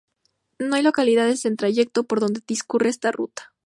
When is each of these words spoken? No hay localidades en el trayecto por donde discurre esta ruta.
No 0.57 0.75
hay 0.77 0.81
localidades 0.81 1.45
en 1.45 1.51
el 1.51 1.57
trayecto 1.57 2.05
por 2.05 2.19
donde 2.21 2.41
discurre 2.47 2.89
esta 2.89 3.11
ruta. 3.11 3.53